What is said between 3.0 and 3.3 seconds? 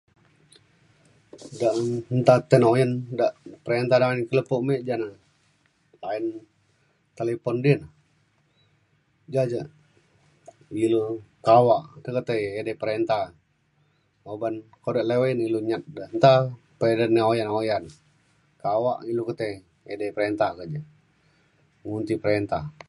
da